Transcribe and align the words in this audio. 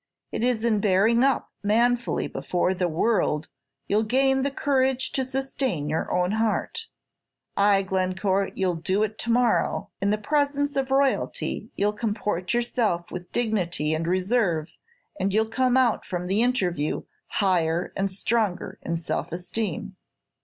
It 0.31 0.43
is 0.43 0.63
in 0.63 0.79
bearing 0.79 1.23
up 1.23 1.51
manfully 1.61 2.25
before 2.25 2.73
the 2.73 2.87
world 2.87 3.49
you'll 3.87 4.01
gain 4.01 4.41
the 4.41 4.49
courage 4.49 5.11
to 5.11 5.23
sustain 5.23 5.89
your 5.89 6.11
own 6.11 6.31
heart. 6.31 6.87
Ay, 7.55 7.83
Glencore, 7.83 8.49
you 8.55 8.69
'll 8.71 8.75
do 8.77 9.03
it 9.03 9.19
to 9.19 9.31
morrow. 9.31 9.91
In 10.01 10.09
the 10.09 10.17
presence 10.17 10.75
of 10.75 10.89
royalty 10.89 11.69
you 11.75 11.87
'll 11.87 11.93
comport 11.93 12.51
yourself 12.51 13.11
with 13.11 13.31
dignity 13.31 13.93
and 13.93 14.07
reserve, 14.07 14.75
and 15.19 15.35
you 15.35 15.43
'll 15.43 15.51
come 15.51 15.77
out 15.77 16.03
from 16.03 16.25
the 16.25 16.41
interview 16.41 17.03
higher 17.27 17.93
and 17.95 18.09
stronger 18.09 18.79
in 18.81 18.95
self 18.95 19.31
esteem." 19.31 19.97